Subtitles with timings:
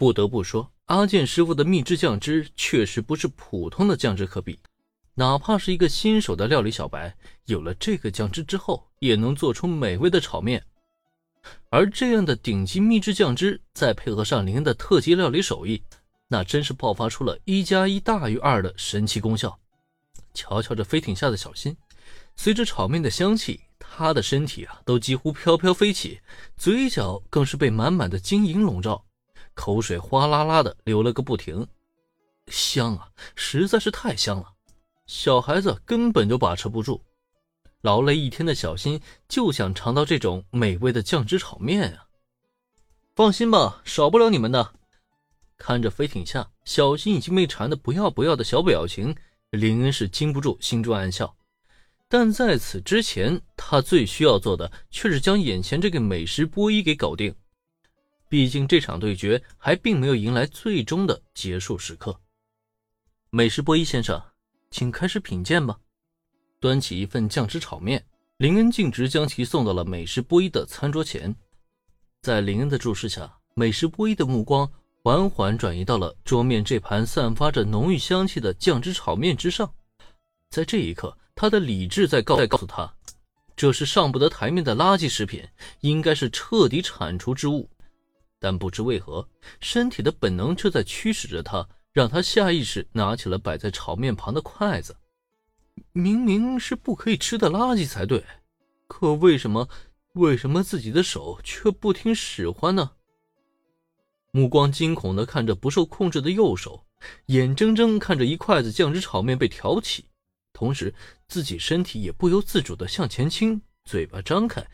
[0.00, 4.58] 不得不说，阿健师傅的秘制酱汁确实不是普通的酱汁可比。
[5.12, 10.64] 哪怕是一个新手的料理小白，有了这个酱汁之后，也能做出美味的炒面。
[11.68, 15.82] 而这样的顶级秘制酱汁，再配合上林恩的特级料理手艺，
[16.28, 19.60] 那真是爆发出了一加一大于二的神奇功效。
[20.32, 21.76] 瞧瞧这飞艇下的小新，
[22.36, 26.22] 随着炒面的香气，他的身体啊都几乎飘飘飞起，
[26.56, 29.04] 嘴角更是被满满的晶莹笼罩，
[29.54, 31.66] 口水哗啦啦的流了个不停。
[32.48, 34.46] 香啊，实在是太香了，
[35.06, 37.00] 小孩子根本就把持不住。
[37.82, 42.06] 劳累一天的小新就想尝到这种美味的酱汁炒面啊！
[43.14, 44.72] 放心吧，少不了你们的。
[45.56, 49.14] 看着飞艇下小新已经被馋的不要不要的小表情，
[49.50, 51.36] 林恩是禁不住心中暗笑。
[52.08, 57.34] 但在此之前，他最需要做的却是将眼前这个美食波伊给搞定。
[58.30, 62.16] 毕竟这场对决还并没有迎来最终的结束时刻。
[63.28, 64.22] 美食波伊先生，
[64.70, 65.76] 请开始品鉴吧。
[66.60, 71.34] 端起一份酱汁炒面，林恩径直将其送到了美食波伊的餐桌前。
[72.22, 74.70] 在林恩的注视下，美食波伊的目光
[75.02, 79.68] 缓缓转移到了桌面这盘散发着浓郁香气的酱汁炒面之上。
[80.50, 82.94] 在这一刻，他的理智在告在告诉他，
[83.56, 85.44] 这是上不得台面的垃圾食品，
[85.80, 87.68] 应该是彻底铲除之物。
[88.40, 89.28] 但不知为何，
[89.60, 94.96] 身体的本能却在驱使着他，让他下意识拿起了摆在炒面旁的筷子。
[95.92, 98.24] 明明是不可以吃的垃圾才对，
[98.88, 99.68] 可为什么
[100.14, 102.92] 为什么自己的手却不听使唤呢？
[104.32, 106.86] 目光惊恐的看着不受控制的右手，
[107.26, 110.06] 眼睁睁看着一筷子酱汁炒面被挑起，
[110.52, 110.94] 同时
[111.28, 114.66] 自己身体也不由自主的向前倾，嘴巴张开，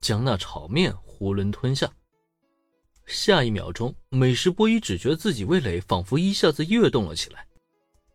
[0.00, 1.90] 将那炒面囫囵吞下。
[3.10, 7.46] 下一秒钟，美食波伊只觉自己味蕾仿佛一下子跃动了起来。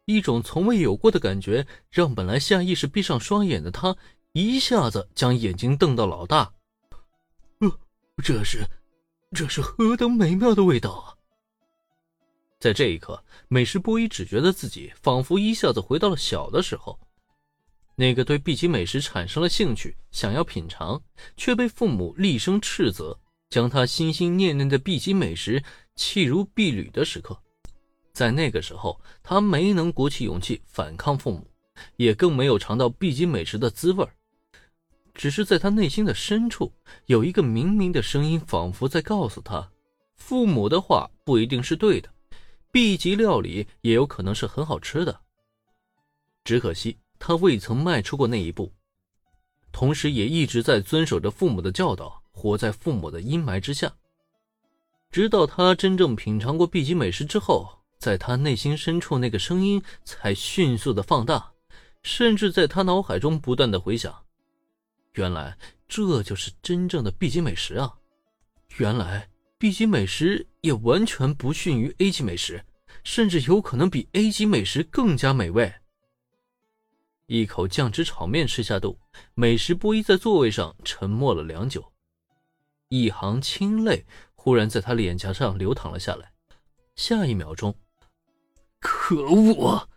[0.05, 3.95] 一种从未有过的感觉，让本来下意识闭上双眼的他，
[4.31, 6.53] 一下子将眼睛瞪到老大。
[7.59, 7.79] 呃，
[8.23, 8.65] 这是，
[9.31, 11.13] 这是何等美妙的味道啊！
[12.59, 16.97] 在这一刻，美食波伊只觉得自己仿佛一下子回到了小的时候，
[17.95, 21.01] 那个对 B 级美食产生了兴趣，想要品尝，
[21.35, 23.19] 却被父母厉声斥责，
[23.55, 25.63] 将他心心念念的 B 级美食
[25.95, 27.41] 弃如敝履的时刻。
[28.11, 31.47] 在那个时候，他没能鼓起勇气反抗父母，
[31.95, 34.05] 也更没有尝到 B 级美食的滋味
[35.13, 36.73] 只是在他内心的深处，
[37.05, 39.71] 有一个明明的声音，仿佛在告诉他：
[40.17, 42.09] 父母的话不一定是对的
[42.73, 45.21] ，B 级料理也有可能是很好吃的。
[46.43, 48.73] 只可惜他未曾迈出过那一步，
[49.71, 53.91] 同时也一直在遵守着父母的教导，活在父母的阴霾之下。
[55.09, 57.71] 直到他真正品尝过 B 级美食之后。
[57.97, 61.53] 在他内心深处，那个声音才迅速的放大，
[62.03, 64.13] 甚至在他脑海中不断的回响。
[65.13, 65.57] 原来
[65.87, 67.95] 这就是真正的 B 级美食啊！
[68.77, 72.63] 原来 B 级美食也完全不逊于 A 级美食，
[73.03, 75.73] 甚至有可能比 A 级美食更加美味。
[77.25, 78.99] 一口酱汁炒面吃下肚，
[79.33, 81.91] 美食波伊在座位上沉默了良久，
[82.89, 86.31] 一行清泪忽然在他脸颊上流淌了下来。
[86.95, 87.75] 下一秒钟。
[88.79, 89.89] 可恶！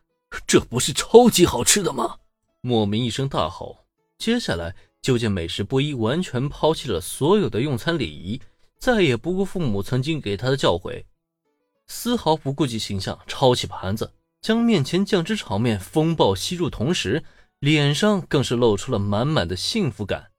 [0.47, 2.19] 这不是超级好吃的吗？
[2.61, 3.85] 莫名一声大吼，
[4.19, 8.41] 接下来就见美食波伊完全抛弃了所有的用餐礼仪，
[8.79, 11.05] 再也不顾父母曾经给他的教诲，
[11.87, 17.25] 丝毫不顾及形象，抄起盘子将面前酱汁炒面风暴吸入，同时
[17.59, 20.31] 脸上更是露出了满满的幸福感。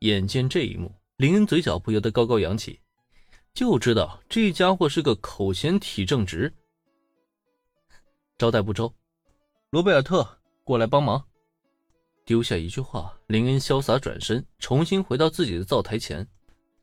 [0.00, 2.78] 眼见这一幕，林恩嘴角不由得高高扬起，
[3.54, 6.52] 就知道这家伙是个口嫌体正直。
[8.36, 8.92] 招待不周，
[9.70, 10.28] 罗贝尔特
[10.62, 11.24] 过来帮忙。
[12.26, 16.28] 丢下一句话，林恩潇洒转身，重新回到自己的灶台前。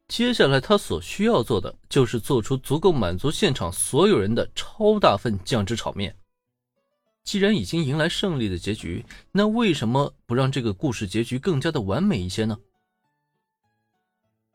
[0.08, 6.18] 接下来他所需要做的，就是做出足够满足现场所有人的超大份酱汁炒面。
[7.24, 12.58] 既然已经迎来胜利的结局，那为什么不让这个故事结局更加的完美一些呢？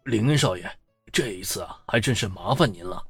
[0.08, 0.66] 林恩少爷，
[1.12, 3.05] 这一次啊，还真是麻烦您了。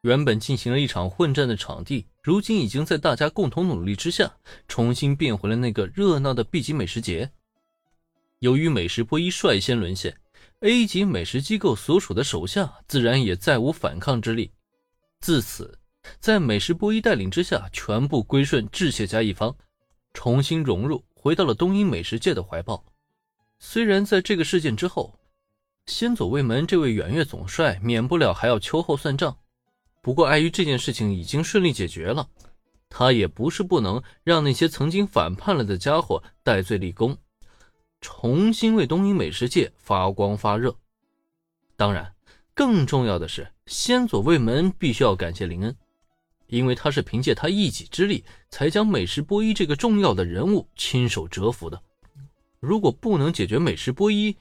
[0.00, 4.34] 原本进行了一场混战的场地，如今已经在大家共同努力之下，
[4.66, 7.30] 重新变回了那个热闹的 B 级美食节。
[8.40, 10.18] 由于美食波伊率先沦陷
[10.58, 14.50] ，A 级美食机构所属的手下自然也再无反抗之力。
[15.20, 15.78] 自此，
[16.18, 19.56] 在美食波伊带领之下，全部归顺智谢家一方，
[20.14, 22.84] 重新融入，回到了东瀛美食界的怀抱。
[23.60, 25.19] 虽然在这个事件之后，
[25.90, 29.36] 先左卫门这位远月总帅免不了还要秋后算账。
[30.00, 32.28] 不过碍于这件事情已经顺利解决了，
[32.88, 37.18] 他也不是不能让那些曾经反叛了的家伙戴罪立功，
[38.00, 40.74] 重新为东瀛美食界发光发热。
[41.76, 42.14] 当然，
[42.54, 45.76] 更重要的是，先左卫门必须要感谢林恩，
[46.46, 51.82] 因为他是凭借他一己之力才将美食波一这个重要的人物亲手折服的。
[52.60, 54.36] 如果不能解决美食波一，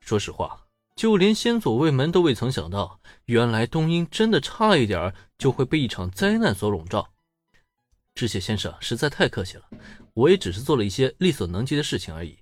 [0.00, 0.60] 说实话，
[0.96, 7.12] 就连先祖卫门都未曾想到，原来东英真的差一点就会被一场灾难所笼罩。
[8.14, 9.68] 志谢先生实在太客气了，
[10.14, 12.38] 我也只是做了一些力所能及的事情而已。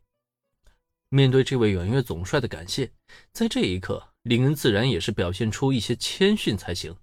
[1.09, 2.91] 面对这位远月总帅的感谢，
[3.33, 4.09] 在这一刻。
[4.23, 6.95] 林恩自然也是表现出一些谦逊才行。